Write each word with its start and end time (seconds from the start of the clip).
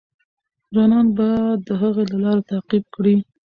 ځوانان 0.73 1.07
به 1.17 1.27
د 1.65 1.67
هغې 1.81 2.03
لار 2.23 2.37
تعقیب 2.49 2.83
کړي. 2.95 3.15